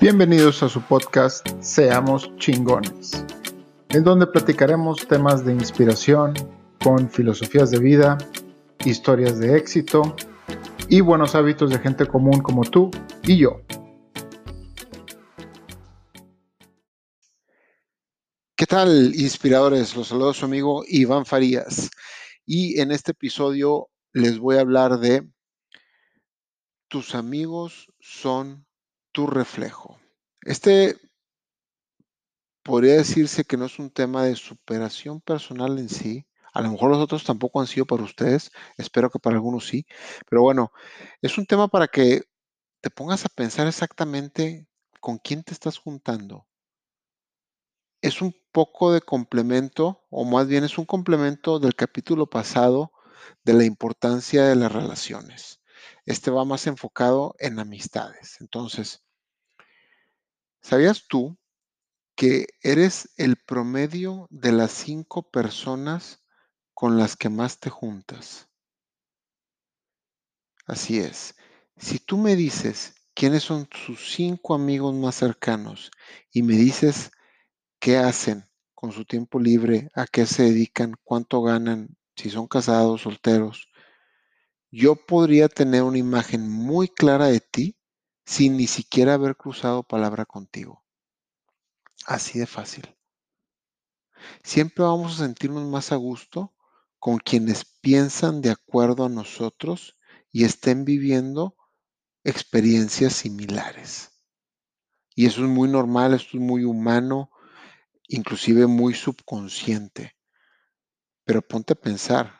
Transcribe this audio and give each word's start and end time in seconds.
Bienvenidos 0.00 0.62
a 0.62 0.68
su 0.70 0.80
podcast 0.80 1.46
Seamos 1.60 2.34
chingones, 2.38 3.22
en 3.90 4.02
donde 4.02 4.26
platicaremos 4.26 5.06
temas 5.06 5.44
de 5.44 5.52
inspiración 5.52 6.32
con 6.82 7.10
filosofías 7.10 7.70
de 7.70 7.80
vida, 7.80 8.16
historias 8.86 9.38
de 9.38 9.58
éxito 9.58 10.16
y 10.88 11.02
buenos 11.02 11.34
hábitos 11.34 11.68
de 11.68 11.78
gente 11.80 12.06
común 12.06 12.40
como 12.40 12.62
tú 12.62 12.90
y 13.24 13.36
yo. 13.36 13.60
¿Qué 18.56 18.64
tal, 18.64 19.14
inspiradores? 19.14 19.94
Los 19.94 20.08
saludo 20.08 20.30
a 20.30 20.34
su 20.34 20.46
amigo 20.46 20.82
Iván 20.88 21.26
Farías. 21.26 21.90
Y 22.46 22.80
en 22.80 22.90
este 22.90 23.12
episodio 23.12 23.90
les 24.14 24.38
voy 24.38 24.56
a 24.56 24.62
hablar 24.62 24.98
de 24.98 25.28
tus 26.88 27.14
amigos 27.14 27.92
son 28.00 28.64
tu 29.12 29.26
reflejo. 29.26 29.98
Este 30.42 30.96
podría 32.62 32.94
decirse 32.96 33.44
que 33.44 33.56
no 33.56 33.66
es 33.66 33.78
un 33.78 33.90
tema 33.90 34.24
de 34.24 34.36
superación 34.36 35.20
personal 35.20 35.78
en 35.78 35.88
sí. 35.88 36.26
A 36.52 36.62
lo 36.62 36.70
mejor 36.70 36.90
los 36.90 36.98
otros 36.98 37.24
tampoco 37.24 37.60
han 37.60 37.66
sido 37.66 37.86
para 37.86 38.02
ustedes. 38.02 38.50
Espero 38.76 39.10
que 39.10 39.18
para 39.18 39.36
algunos 39.36 39.66
sí. 39.66 39.86
Pero 40.28 40.42
bueno, 40.42 40.72
es 41.22 41.38
un 41.38 41.46
tema 41.46 41.68
para 41.68 41.88
que 41.88 42.22
te 42.80 42.90
pongas 42.90 43.24
a 43.24 43.28
pensar 43.28 43.66
exactamente 43.66 44.66
con 45.00 45.18
quién 45.18 45.42
te 45.42 45.52
estás 45.52 45.78
juntando. 45.78 46.46
Es 48.02 48.22
un 48.22 48.34
poco 48.52 48.92
de 48.92 49.00
complemento, 49.00 50.04
o 50.10 50.24
más 50.24 50.46
bien 50.48 50.64
es 50.64 50.78
un 50.78 50.86
complemento 50.86 51.58
del 51.58 51.74
capítulo 51.74 52.26
pasado 52.28 52.92
de 53.44 53.52
la 53.52 53.64
importancia 53.64 54.44
de 54.44 54.56
las 54.56 54.72
relaciones. 54.72 55.59
Este 56.06 56.30
va 56.30 56.44
más 56.44 56.66
enfocado 56.66 57.34
en 57.38 57.58
amistades. 57.58 58.36
Entonces, 58.40 59.02
¿Sabías 60.62 61.06
tú 61.08 61.38
que 62.14 62.46
eres 62.62 63.10
el 63.16 63.36
promedio 63.36 64.26
de 64.30 64.52
las 64.52 64.70
cinco 64.72 65.22
personas 65.22 66.22
con 66.74 66.98
las 66.98 67.16
que 67.16 67.30
más 67.30 67.58
te 67.58 67.70
juntas? 67.70 68.48
Así 70.66 70.98
es. 71.00 71.34
Si 71.78 71.98
tú 71.98 72.18
me 72.18 72.36
dices 72.36 72.94
quiénes 73.14 73.44
son 73.44 73.66
tus 73.66 74.12
cinco 74.12 74.54
amigos 74.54 74.94
más 74.94 75.14
cercanos 75.14 75.90
y 76.30 76.42
me 76.42 76.54
dices 76.54 77.10
qué 77.78 77.96
hacen 77.96 78.46
con 78.74 78.92
su 78.92 79.06
tiempo 79.06 79.40
libre, 79.40 79.88
a 79.94 80.06
qué 80.06 80.26
se 80.26 80.44
dedican, 80.44 80.94
cuánto 81.02 81.42
ganan, 81.42 81.96
si 82.16 82.28
son 82.28 82.46
casados, 82.46 83.02
solteros, 83.02 83.69
yo 84.70 84.96
podría 84.96 85.48
tener 85.48 85.82
una 85.82 85.98
imagen 85.98 86.48
muy 86.48 86.88
clara 86.88 87.26
de 87.26 87.40
ti 87.40 87.76
sin 88.24 88.56
ni 88.56 88.66
siquiera 88.66 89.14
haber 89.14 89.36
cruzado 89.36 89.82
palabra 89.82 90.24
contigo. 90.24 90.84
Así 92.06 92.38
de 92.38 92.46
fácil. 92.46 92.96
Siempre 94.44 94.84
vamos 94.84 95.14
a 95.14 95.24
sentirnos 95.24 95.64
más 95.68 95.92
a 95.92 95.96
gusto 95.96 96.54
con 96.98 97.18
quienes 97.18 97.64
piensan 97.64 98.42
de 98.42 98.50
acuerdo 98.50 99.06
a 99.06 99.08
nosotros 99.08 99.98
y 100.30 100.44
estén 100.44 100.84
viviendo 100.84 101.56
experiencias 102.24 103.14
similares. 103.14 104.10
Y 105.14 105.26
eso 105.26 105.42
es 105.42 105.48
muy 105.48 105.68
normal, 105.68 106.14
esto 106.14 106.36
es 106.36 106.42
muy 106.42 106.64
humano, 106.64 107.30
inclusive 108.06 108.66
muy 108.66 108.94
subconsciente. 108.94 110.16
Pero 111.24 111.42
ponte 111.42 111.72
a 111.72 111.76
pensar, 111.76 112.39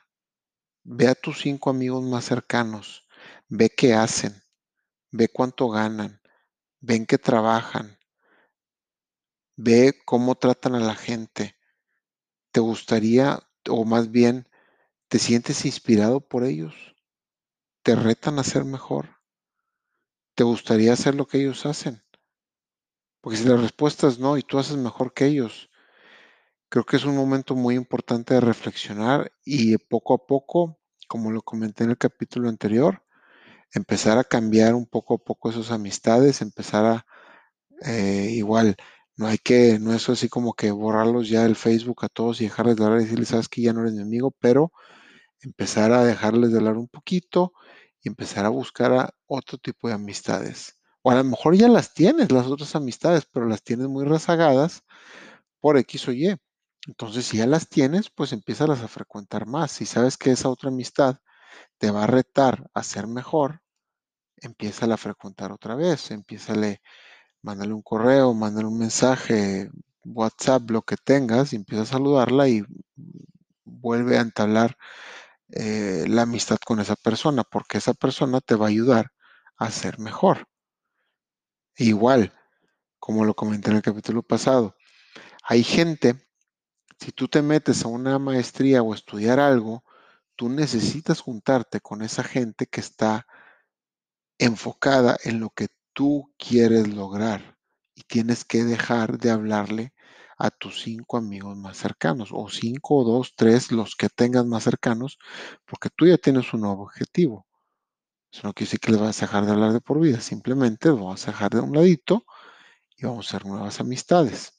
ve 0.82 1.08
a 1.08 1.14
tus 1.14 1.40
cinco 1.40 1.70
amigos 1.70 2.02
más 2.02 2.24
cercanos, 2.24 3.06
ve 3.48 3.70
qué 3.70 3.94
hacen, 3.94 4.42
ve 5.10 5.28
cuánto 5.28 5.68
ganan, 5.68 6.20
ven 6.80 7.06
qué 7.06 7.18
trabajan, 7.18 7.98
ve 9.56 9.94
cómo 10.04 10.34
tratan 10.36 10.74
a 10.74 10.80
la 10.80 10.94
gente. 10.94 11.56
¿Te 12.52 12.60
gustaría, 12.60 13.40
o 13.68 13.84
más 13.84 14.10
bien, 14.10 14.48
te 15.08 15.18
sientes 15.18 15.64
inspirado 15.64 16.20
por 16.20 16.44
ellos? 16.44 16.74
¿Te 17.82 17.94
retan 17.94 18.38
a 18.38 18.44
ser 18.44 18.64
mejor? 18.64 19.20
¿Te 20.34 20.44
gustaría 20.44 20.92
hacer 20.92 21.14
lo 21.14 21.26
que 21.26 21.38
ellos 21.38 21.66
hacen? 21.66 22.02
Porque 23.20 23.38
si 23.38 23.44
la 23.44 23.56
respuesta 23.56 24.08
es 24.08 24.18
no 24.18 24.38
y 24.38 24.42
tú 24.42 24.58
haces 24.58 24.76
mejor 24.76 25.12
que 25.12 25.26
ellos, 25.26 25.69
creo 26.70 26.84
que 26.84 26.96
es 26.96 27.04
un 27.04 27.16
momento 27.16 27.56
muy 27.56 27.74
importante 27.74 28.34
de 28.34 28.40
reflexionar 28.40 29.32
y 29.44 29.76
poco 29.76 30.14
a 30.14 30.26
poco, 30.26 30.78
como 31.08 31.32
lo 31.32 31.42
comenté 31.42 31.84
en 31.84 31.90
el 31.90 31.98
capítulo 31.98 32.48
anterior, 32.48 33.02
empezar 33.72 34.18
a 34.18 34.24
cambiar 34.24 34.74
un 34.74 34.86
poco 34.86 35.14
a 35.14 35.18
poco 35.18 35.50
esas 35.50 35.72
amistades, 35.72 36.42
empezar 36.42 36.86
a 36.86 37.06
eh, 37.86 38.30
igual, 38.32 38.76
no 39.16 39.26
hay 39.26 39.38
que, 39.38 39.78
no 39.80 39.94
es 39.94 40.08
así 40.08 40.28
como 40.28 40.54
que 40.54 40.70
borrarlos 40.70 41.28
ya 41.28 41.42
del 41.44 41.56
Facebook 41.56 42.04
a 42.04 42.08
todos 42.08 42.40
y 42.40 42.44
dejarles 42.44 42.76
de 42.76 42.84
hablar 42.84 43.00
y 43.00 43.04
decirles, 43.04 43.28
sabes 43.28 43.48
que 43.48 43.62
ya 43.62 43.72
no 43.72 43.82
eres 43.82 43.94
mi 43.94 44.02
amigo, 44.02 44.32
pero 44.40 44.72
empezar 45.42 45.92
a 45.92 46.04
dejarles 46.04 46.52
de 46.52 46.58
hablar 46.58 46.76
un 46.78 46.88
poquito 46.88 47.52
y 48.02 48.08
empezar 48.08 48.46
a 48.46 48.50
buscar 48.50 48.92
a 48.92 49.10
otro 49.26 49.58
tipo 49.58 49.88
de 49.88 49.94
amistades. 49.94 50.78
O 51.02 51.10
a 51.10 51.16
lo 51.16 51.24
mejor 51.24 51.56
ya 51.56 51.68
las 51.68 51.94
tienes, 51.94 52.32
las 52.32 52.46
otras 52.46 52.76
amistades, 52.76 53.26
pero 53.32 53.46
las 53.46 53.62
tienes 53.62 53.88
muy 53.88 54.04
rezagadas 54.04 54.84
por 55.60 55.78
X 55.78 56.08
o 56.08 56.12
Y. 56.12 56.36
Entonces, 56.86 57.26
si 57.26 57.38
ya 57.38 57.46
las 57.46 57.68
tienes, 57.68 58.10
pues 58.10 58.32
empiezas 58.32 58.70
a 58.80 58.88
frecuentar 58.88 59.46
más. 59.46 59.72
Si 59.72 59.86
sabes 59.86 60.16
que 60.16 60.32
esa 60.32 60.48
otra 60.48 60.70
amistad 60.70 61.18
te 61.78 61.90
va 61.90 62.04
a 62.04 62.06
retar 62.06 62.70
a 62.74 62.82
ser 62.82 63.06
mejor, 63.06 63.60
empieza 64.36 64.86
a 64.86 64.96
frecuentar 64.96 65.52
otra 65.52 65.74
vez, 65.74 66.10
empiézale, 66.10 66.80
mándale 67.42 67.74
un 67.74 67.82
correo, 67.82 68.34
mándale 68.34 68.68
un 68.68 68.78
mensaje, 68.78 69.70
WhatsApp, 70.04 70.70
lo 70.70 70.82
que 70.82 70.96
tengas, 70.96 71.52
y 71.52 71.56
empieza 71.56 71.82
a 71.82 71.86
saludarla 71.86 72.48
y 72.48 72.64
vuelve 73.64 74.18
a 74.18 74.22
entablar 74.22 74.76
eh, 75.52 76.04
la 76.08 76.22
amistad 76.22 76.58
con 76.64 76.80
esa 76.80 76.96
persona, 76.96 77.44
porque 77.44 77.78
esa 77.78 77.94
persona 77.94 78.40
te 78.40 78.54
va 78.54 78.66
a 78.66 78.70
ayudar 78.70 79.12
a 79.56 79.70
ser 79.70 79.98
mejor. 79.98 80.46
igual, 81.76 82.32
como 82.98 83.24
lo 83.24 83.34
comenté 83.34 83.70
en 83.70 83.76
el 83.76 83.82
capítulo 83.82 84.22
pasado, 84.22 84.76
hay 85.42 85.64
gente, 85.64 86.16
si 87.00 87.12
tú 87.12 87.28
te 87.28 87.42
metes 87.42 87.84
a 87.84 87.88
una 87.88 88.18
maestría 88.18 88.82
o 88.82 88.94
estudiar 88.94 89.40
algo, 89.40 89.84
tú 90.36 90.48
necesitas 90.50 91.20
juntarte 91.20 91.80
con 91.80 92.02
esa 92.02 92.22
gente 92.22 92.66
que 92.66 92.80
está 92.80 93.26
enfocada 94.38 95.16
en 95.24 95.40
lo 95.40 95.50
que 95.50 95.68
tú 95.92 96.32
quieres 96.38 96.88
lograr 96.88 97.56
y 97.94 98.02
tienes 98.02 98.44
que 98.44 98.64
dejar 98.64 99.18
de 99.18 99.30
hablarle 99.30 99.92
a 100.38 100.50
tus 100.50 100.82
cinco 100.82 101.18
amigos 101.18 101.56
más 101.56 101.76
cercanos 101.76 102.30
o 102.32 102.48
cinco 102.48 102.96
o 102.96 103.04
dos, 103.04 103.34
tres, 103.36 103.72
los 103.72 103.96
que 103.96 104.08
tengas 104.08 104.46
más 104.46 104.64
cercanos, 104.64 105.18
porque 105.66 105.90
tú 105.94 106.06
ya 106.06 106.16
tienes 106.16 106.52
un 106.54 106.62
nuevo 106.62 106.82
objetivo. 106.82 107.46
Eso 108.32 108.46
no 108.46 108.54
quiere 108.54 108.68
decir 108.68 108.80
que 108.80 108.92
les 108.92 109.00
vas 109.00 109.22
a 109.22 109.26
dejar 109.26 109.44
de 109.44 109.52
hablar 109.52 109.72
de 109.72 109.80
por 109.80 110.00
vida, 110.00 110.20
simplemente 110.20 110.88
los 110.88 110.98
vamos 110.98 111.28
a 111.28 111.32
dejar 111.32 111.50
de 111.50 111.60
un 111.60 111.74
ladito 111.74 112.24
y 112.96 113.06
vamos 113.06 113.26
a 113.26 113.36
hacer 113.36 113.46
nuevas 113.46 113.80
amistades. 113.80 114.52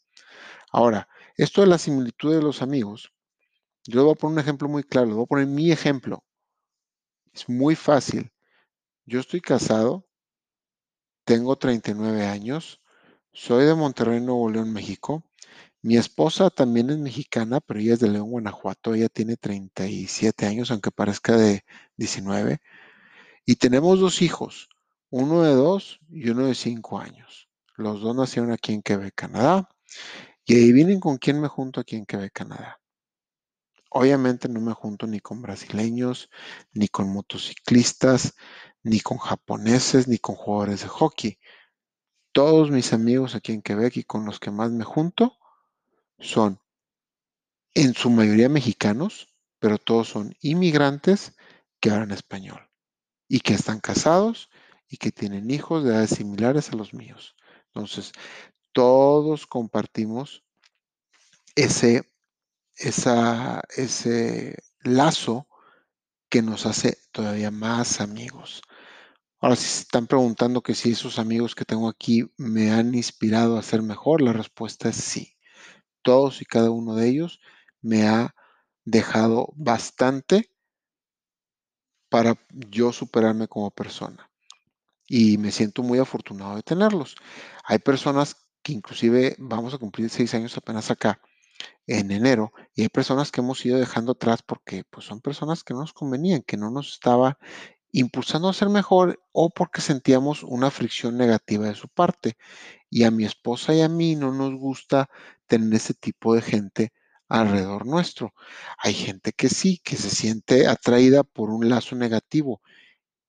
Ahora, 0.72 1.08
esto 1.44 1.62
de 1.62 1.68
la 1.68 1.78
similitud 1.78 2.34
de 2.34 2.42
los 2.42 2.62
amigos 2.62 3.12
yo 3.88 4.04
voy 4.04 4.14
a 4.14 4.16
poner 4.16 4.34
un 4.34 4.40
ejemplo 4.40 4.70
muy 4.70 4.84
claro, 4.84 5.16
voy 5.16 5.24
a 5.24 5.28
poner 5.28 5.48
mi 5.48 5.72
ejemplo. 5.72 6.24
Es 7.34 7.50
muy 7.50 7.76
fácil. 7.76 8.32
Yo 9.06 9.20
estoy 9.20 9.42
casado, 9.42 10.06
tengo 11.26 11.56
39 11.56 12.28
años, 12.28 12.82
soy 13.34 13.66
de 13.66 13.74
Monterrey, 13.76 14.22
Nuevo 14.22 14.50
León, 14.50 14.72
México. 14.72 15.24
Mi 15.82 15.98
esposa 15.98 16.52
también 16.52 16.92
es 16.92 17.00
mexicana, 17.00 17.60
pero 17.60 17.80
ella 17.80 17.94
es 17.96 18.00
de 18.00 18.10
León, 18.10 18.30
Guanajuato. 18.30 18.94
Ella 18.94 19.10
tiene 19.10 19.36
37 19.38 20.46
años, 20.46 20.70
aunque 20.70 20.92
parezca 20.92 21.36
de 21.36 21.64
19. 21.98 22.60
Y 23.46 23.56
tenemos 23.56 24.00
dos 24.00 24.22
hijos, 24.22 24.70
uno 25.10 25.42
de 25.44 25.56
dos 25.56 26.00
y 26.10 26.30
uno 26.30 26.46
de 26.46 26.56
cinco 26.56 27.00
años. 27.00 27.50
Los 27.76 28.02
dos 28.02 28.16
nacieron 28.16 28.52
aquí 28.52 28.74
en 28.74 28.84
Quebec, 28.84 29.16
Canadá. 29.16 29.70
Y 30.52 30.56
ahí 30.56 30.74
vienen 30.74 31.00
con 31.00 31.18
quién 31.18 31.40
me 31.40 31.48
junto 31.48 31.80
aquí 31.80 31.96
en 31.96 32.06
Quebec, 32.06 32.34
Canadá. 32.34 32.82
Obviamente 33.90 34.50
no 34.50 34.60
me 34.60 34.74
junto 34.74 35.08
ni 35.08 35.22
con 35.22 35.42
brasileños, 35.42 36.30
ni 36.74 36.90
con 36.90 37.08
motociclistas, 37.08 38.34
ni 38.84 39.00
con 39.00 39.18
japoneses, 39.18 40.10
ni 40.10 40.18
con 40.18 40.36
jugadores 40.36 40.82
de 40.82 40.90
hockey. 40.90 41.40
Todos 42.34 42.70
mis 42.70 42.92
amigos 42.92 43.34
aquí 43.34 43.54
en 43.54 43.62
Quebec 43.62 43.96
y 43.96 44.04
con 44.04 44.26
los 44.26 44.42
que 44.42 44.52
más 44.52 44.72
me 44.72 44.84
junto 44.84 45.38
son 46.20 46.60
en 47.74 47.94
su 47.94 48.10
mayoría 48.10 48.50
mexicanos, 48.50 49.34
pero 49.58 49.78
todos 49.78 50.10
son 50.10 50.36
inmigrantes 50.42 51.34
que 51.80 51.92
hablan 51.92 52.12
español 52.12 52.70
y 53.30 53.40
que 53.40 53.54
están 53.54 53.80
casados 53.80 54.50
y 54.90 54.98
que 54.98 55.14
tienen 55.14 55.50
hijos 55.50 55.86
de 55.86 55.92
edades 55.92 56.10
similares 56.10 56.72
a 56.72 56.76
los 56.76 56.94
míos. 56.94 57.38
Entonces, 57.68 58.12
todos 58.74 59.48
compartimos 59.48 60.44
ese 61.56 62.12
ese 62.78 64.56
lazo 64.84 65.48
que 66.30 66.42
nos 66.42 66.66
hace 66.66 66.98
todavía 67.12 67.52
más 67.52 68.02
amigos. 68.02 68.62
Ahora, 69.40 69.56
si 69.56 69.66
se 69.66 69.82
están 69.82 70.08
preguntando 70.08 70.62
que 70.62 70.76
si 70.76 70.92
esos 70.92 71.20
amigos 71.20 71.56
que 71.56 71.66
tengo 71.66 71.90
aquí 71.90 72.32
me 72.38 72.72
han 72.72 72.96
inspirado 72.96 73.58
a 73.58 73.64
ser 73.64 73.82
mejor, 73.82 74.22
la 74.22 74.34
respuesta 74.34 74.90
es 74.90 74.96
sí. 74.96 75.36
Todos 76.04 76.42
y 76.42 76.46
cada 76.46 76.72
uno 76.72 76.96
de 76.96 77.10
ellos 77.10 77.40
me 77.82 78.08
ha 78.08 78.36
dejado 78.86 79.52
bastante 79.56 80.50
para 82.10 82.36
yo 82.50 82.94
superarme 82.94 83.48
como 83.48 83.72
persona. 83.72 84.30
Y 85.08 85.38
me 85.38 85.52
siento 85.52 85.84
muy 85.84 86.00
afortunado 86.00 86.56
de 86.56 86.64
tenerlos. 86.64 87.16
Hay 87.64 87.80
personas 87.80 88.36
que 88.62 88.74
inclusive 88.74 89.36
vamos 89.40 89.74
a 89.74 89.78
cumplir 89.78 90.10
seis 90.10 90.34
años 90.34 90.58
apenas 90.58 90.92
acá 90.92 91.20
en 91.88 92.12
enero 92.12 92.54
y 92.74 92.84
hay 92.84 92.90
personas 92.90 93.32
que 93.32 93.42
hemos 93.42 93.66
ido 93.66 93.78
dejando 93.80 94.14
atrás 94.14 94.42
porque 94.44 94.84
pues 94.90 95.06
son 95.06 95.22
personas 95.22 95.64
que 95.64 95.74
no 95.74 95.82
nos 95.82 95.94
convenían, 95.94 96.42
que 96.42 96.58
no 96.58 96.72
nos 96.72 96.94
estaba 96.94 97.38
impulsando 97.92 98.50
a 98.50 98.54
ser 98.54 98.70
mejor 98.70 99.20
o 99.32 99.50
porque 99.50 99.82
sentíamos 99.82 100.44
una 100.44 100.72
fricción 100.72 101.18
negativa 101.18 101.68
de 101.68 101.76
su 101.76 101.88
parte. 101.88 102.38
Y 102.90 103.04
a 103.04 103.12
mi 103.12 103.26
esposa 103.26 103.74
y 103.74 103.82
a 103.82 103.90
mí 103.90 104.16
no 104.16 104.34
nos 104.34 104.54
gusta 104.56 105.10
tener 105.48 105.74
ese 105.74 105.94
tipo 105.94 106.34
de 106.36 106.42
gente 106.42 106.94
alrededor 107.28 107.86
nuestro. 107.86 108.34
Hay 108.78 108.94
gente 108.94 109.32
que 109.34 109.50
sí, 109.50 109.80
que 109.84 109.96
se 109.96 110.10
siente 110.10 110.68
atraída 110.68 111.24
por 111.24 111.50
un 111.50 111.70
lazo 111.70 111.96
negativo. 111.96 112.62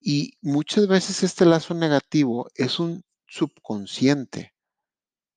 Y 0.01 0.37
muchas 0.41 0.89
veces 0.89 1.23
este 1.23 1.45
lazo 1.45 1.75
negativo 1.75 2.49
es 2.57 2.81
un 2.81 3.05
subconsciente. 3.27 4.52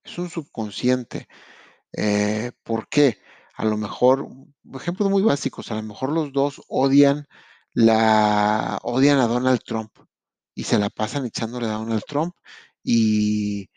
Es 0.06 0.18
un 0.20 0.30
subconsciente. 0.30 1.28
Eh, 1.94 2.52
¿Por 2.64 2.88
qué? 2.90 3.20
A 3.56 3.66
lo 3.66 3.78
mejor, 3.78 4.28
ejemplos 4.76 5.10
muy 5.10 5.24
básicos, 5.24 5.72
a 5.72 5.76
lo 5.76 5.84
mejor 5.84 6.12
los 6.12 6.32
dos 6.34 6.62
odian 6.68 7.28
la 7.76 8.80
odian 8.84 9.20
a 9.20 9.28
Donald 9.28 9.62
Trump 9.66 9.92
y 10.56 10.64
se 10.64 10.80
la 10.80 10.90
pasan 10.90 11.26
echándole 11.26 11.68
a 11.68 11.74
Donald 11.74 12.04
Trump 12.08 12.36
y 12.84 13.70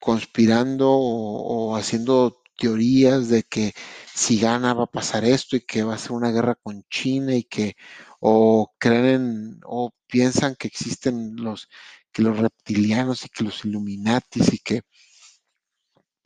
conspirando 0.00 0.90
o, 0.90 1.76
haciendo 1.76 2.42
teorías 2.58 3.28
de 3.28 3.42
que 3.44 3.74
si 4.14 4.40
gana 4.40 4.74
va 4.74 4.84
a 4.84 4.86
pasar 4.90 5.24
esto 5.24 5.56
y 5.56 5.62
que 5.62 5.82
va 5.84 5.94
a 5.94 5.98
ser 5.98 6.12
una 6.12 6.30
guerra 6.32 6.56
con 6.56 6.84
China 6.90 7.34
y 7.36 7.44
que 7.44 7.76
o 8.20 8.72
creen 8.78 9.60
o 9.64 9.92
piensan 10.06 10.56
que 10.56 10.68
existen 10.68 11.36
los 11.36 11.68
que 12.12 12.22
los 12.22 12.38
reptilianos 12.38 13.24
y 13.24 13.28
que 13.30 13.44
los 13.44 13.64
Illuminatis 13.64 14.52
y 14.54 14.58
que 14.58 14.82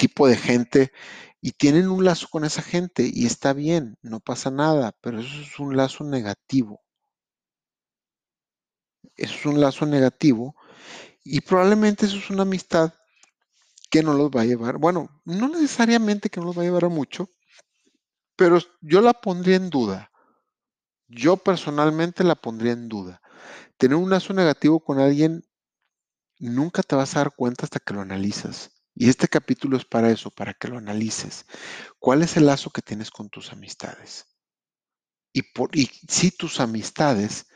tipo 0.04 0.28
de 0.28 0.36
gente 0.36 0.92
y 1.40 1.52
tienen 1.52 1.88
un 1.88 2.04
lazo 2.04 2.28
con 2.30 2.44
esa 2.44 2.60
gente 2.60 3.10
y 3.10 3.24
está 3.24 3.54
bien, 3.54 3.96
no 4.02 4.20
pasa 4.20 4.50
nada, 4.50 4.92
pero 5.00 5.18
eso 5.20 5.40
es 5.40 5.58
un 5.58 5.78
lazo 5.78 6.04
negativo. 6.04 6.82
Eso 9.16 9.34
es 9.34 9.46
un 9.46 9.62
lazo 9.62 9.86
negativo 9.86 10.56
y 11.24 11.40
probablemente 11.40 12.04
eso 12.04 12.18
es 12.18 12.28
una 12.28 12.42
amistad 12.42 12.92
que 13.90 14.02
no 14.02 14.12
los 14.12 14.28
va 14.28 14.42
a 14.42 14.44
llevar, 14.44 14.76
bueno, 14.76 15.08
no 15.24 15.48
necesariamente 15.48 16.28
que 16.28 16.38
no 16.38 16.46
los 16.46 16.58
va 16.58 16.62
a 16.62 16.66
llevar 16.66 16.84
a 16.84 16.88
mucho, 16.90 17.30
pero 18.36 18.58
yo 18.82 19.00
la 19.00 19.14
pondría 19.14 19.56
en 19.56 19.70
duda. 19.70 20.10
Yo 21.08 21.38
personalmente 21.38 22.24
la 22.24 22.34
pondría 22.34 22.72
en 22.72 22.90
duda. 22.90 23.22
Tener 23.78 23.96
un 23.96 24.10
lazo 24.10 24.34
negativo 24.34 24.80
con 24.80 24.98
alguien 24.98 25.44
nunca 26.38 26.82
te 26.82 26.94
vas 26.94 27.16
a 27.16 27.20
dar 27.20 27.34
cuenta 27.34 27.64
hasta 27.64 27.80
que 27.80 27.94
lo 27.94 28.02
analizas. 28.02 28.73
Y 28.94 29.08
este 29.08 29.26
capítulo 29.26 29.76
es 29.76 29.84
para 29.84 30.10
eso, 30.10 30.30
para 30.30 30.54
que 30.54 30.68
lo 30.68 30.78
analices. 30.78 31.46
¿Cuál 31.98 32.22
es 32.22 32.36
el 32.36 32.46
lazo 32.46 32.70
que 32.70 32.82
tienes 32.82 33.10
con 33.10 33.28
tus 33.28 33.52
amistades? 33.52 34.28
Y, 35.32 35.42
por, 35.42 35.70
si 35.74 36.30
tus 36.30 36.60
amistades 36.60 37.46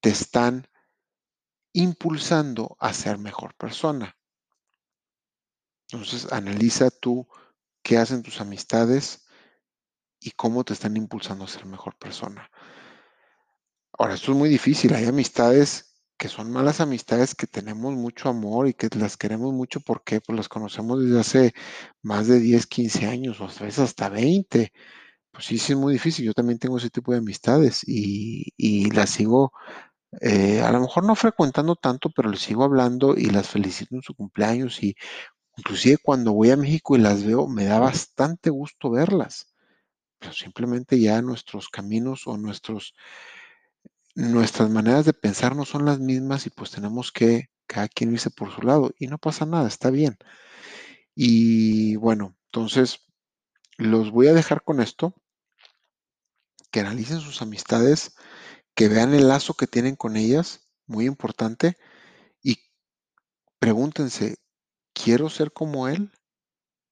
te 0.00 0.10
están 0.10 0.68
impulsando 1.72 2.76
a 2.80 2.92
ser 2.92 3.18
mejor 3.18 3.54
persona. 3.54 4.14
Entonces, 5.90 6.30
analiza 6.32 6.90
tú 6.90 7.26
qué 7.82 7.96
hacen 7.96 8.22
tus 8.22 8.42
amistades 8.42 9.26
y 10.20 10.32
cómo 10.32 10.64
te 10.64 10.74
están 10.74 10.96
impulsando 10.98 11.44
a 11.44 11.48
ser 11.48 11.64
mejor 11.64 11.96
persona. 11.96 12.50
Ahora, 13.92 14.14
esto 14.14 14.32
es 14.32 14.38
muy 14.38 14.50
difícil. 14.50 14.94
Hay 14.94 15.06
amistades 15.06 15.87
que 16.18 16.28
son 16.28 16.50
malas 16.52 16.80
amistades 16.80 17.34
que 17.34 17.46
tenemos 17.46 17.94
mucho 17.94 18.28
amor 18.28 18.68
y 18.68 18.74
que 18.74 18.88
las 18.98 19.16
queremos 19.16 19.54
mucho 19.54 19.80
porque 19.80 20.20
pues, 20.20 20.36
las 20.36 20.48
conocemos 20.48 21.02
desde 21.02 21.20
hace 21.20 21.54
más 22.02 22.26
de 22.26 22.40
10, 22.40 22.66
15 22.66 23.06
años 23.06 23.40
o 23.40 23.44
a 23.44 23.48
veces 23.48 23.78
hasta 23.78 24.08
20. 24.10 24.72
Pues 25.32 25.46
sí, 25.46 25.58
sí 25.58 25.72
es 25.72 25.78
muy 25.78 25.94
difícil. 25.94 26.26
Yo 26.26 26.34
también 26.34 26.58
tengo 26.58 26.78
ese 26.78 26.90
tipo 26.90 27.12
de 27.12 27.18
amistades 27.18 27.82
y, 27.86 28.90
las 28.92 29.10
sigo, 29.10 29.52
eh, 30.20 30.60
a 30.62 30.72
lo 30.72 30.80
mejor 30.80 31.04
no 31.04 31.14
frecuentando 31.16 31.76
tanto, 31.76 32.10
pero 32.10 32.30
les 32.30 32.40
sigo 32.40 32.64
hablando 32.64 33.16
y 33.16 33.26
las 33.30 33.48
felicito 33.48 33.96
en 33.96 34.02
su 34.02 34.14
cumpleaños 34.14 34.82
y 34.82 34.96
inclusive 35.56 35.98
cuando 36.02 36.32
voy 36.34 36.50
a 36.50 36.56
México 36.56 36.96
y 36.96 37.00
las 37.00 37.24
veo, 37.24 37.48
me 37.48 37.64
da 37.66 37.78
bastante 37.80 38.50
gusto 38.50 38.90
verlas. 38.90 39.54
Pero 40.20 40.32
simplemente 40.32 41.00
ya 41.00 41.22
nuestros 41.22 41.68
caminos 41.68 42.26
o 42.26 42.36
nuestros 42.36 42.94
nuestras 44.18 44.68
maneras 44.68 45.04
de 45.04 45.12
pensar 45.12 45.54
no 45.54 45.64
son 45.64 45.84
las 45.84 46.00
mismas 46.00 46.44
y 46.44 46.50
pues 46.50 46.72
tenemos 46.72 47.12
que 47.12 47.50
cada 47.68 47.86
quien 47.86 48.12
irse 48.12 48.30
por 48.30 48.52
su 48.52 48.62
lado 48.62 48.90
y 48.98 49.06
no 49.06 49.16
pasa 49.16 49.46
nada, 49.46 49.68
está 49.68 49.90
bien. 49.90 50.18
Y 51.14 51.94
bueno, 51.96 52.36
entonces 52.46 53.06
los 53.76 54.10
voy 54.10 54.26
a 54.26 54.34
dejar 54.34 54.64
con 54.64 54.80
esto, 54.80 55.14
que 56.72 56.80
analicen 56.80 57.20
sus 57.20 57.42
amistades, 57.42 58.16
que 58.74 58.88
vean 58.88 59.14
el 59.14 59.28
lazo 59.28 59.54
que 59.54 59.68
tienen 59.68 59.94
con 59.94 60.16
ellas, 60.16 60.68
muy 60.86 61.06
importante, 61.06 61.76
y 62.42 62.58
pregúntense, 63.60 64.38
¿quiero 64.94 65.30
ser 65.30 65.52
como 65.52 65.86
él? 65.86 66.10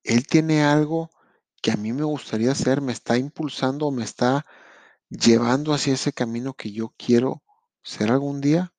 ¿Él 0.05 0.29
tiene 0.29 0.63
algo 0.63 1.11
que 1.61 1.73
a 1.73 1.77
mí 1.77 1.93
me 1.93 2.05
gustaría 2.05 2.53
hacer? 2.53 2.81
¿Me 2.83 2.93
está 2.93 3.19
impulsando 3.19 3.89
o 3.89 3.91
me 3.91 4.05
está 4.05 4.47
llevando 5.09 5.73
hacia 5.73 5.95
ese 5.95 6.13
camino 6.13 6.55
que 6.55 6.73
yo 6.73 6.95
quiero 6.97 7.43
ser 7.83 8.11
algún 8.11 8.41
día? 8.41 8.75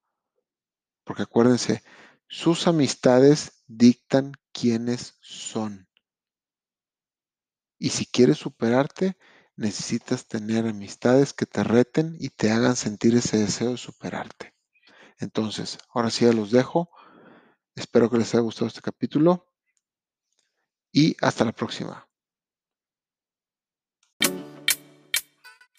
Porque 1.03 1.23
acuérdense, 1.23 1.83
sus 2.27 2.67
amistades 2.67 3.63
dictan 3.67 4.33
quiénes 4.51 5.17
son. 5.21 5.87
Y 7.79 7.89
si 7.89 8.05
quieres 8.05 8.37
superarte, 8.37 9.17
necesitas 9.55 10.27
tener 10.27 10.67
amistades 10.67 11.33
que 11.33 11.45
te 11.45 11.63
reten 11.63 12.15
y 12.19 12.29
te 12.29 12.51
hagan 12.51 12.75
sentir 12.75 13.15
ese 13.15 13.37
deseo 13.37 13.71
de 13.71 13.77
superarte. 13.77 14.55
Entonces, 15.19 15.77
ahora 15.93 16.09
sí 16.09 16.25
ya 16.25 16.33
los 16.33 16.51
dejo. 16.51 16.89
Espero 17.75 18.09
que 18.09 18.17
les 18.17 18.33
haya 18.33 18.41
gustado 18.41 18.67
este 18.67 18.81
capítulo 18.81 19.47
y 20.91 21.15
hasta 21.21 21.45
la 21.45 21.51
próxima. 21.51 22.06